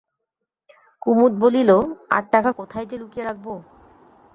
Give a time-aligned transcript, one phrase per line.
[1.01, 1.69] কুমুদ বলিল,
[2.09, 3.47] আর টাকা কোথায় যে লুকিয়ে রাখব?